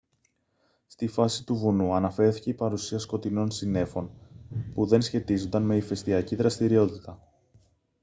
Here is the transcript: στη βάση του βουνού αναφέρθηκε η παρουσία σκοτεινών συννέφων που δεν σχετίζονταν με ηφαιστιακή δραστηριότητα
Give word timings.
στη 0.87 1.07
βάση 1.07 1.43
του 1.45 1.55
βουνού 1.55 1.93
αναφέρθηκε 1.93 2.49
η 2.49 2.53
παρουσία 2.53 2.99
σκοτεινών 2.99 3.51
συννέφων 3.51 4.11
που 4.73 4.85
δεν 4.85 5.01
σχετίζονταν 5.01 5.63
με 5.63 5.75
ηφαιστιακή 5.75 6.35
δραστηριότητα 6.35 7.27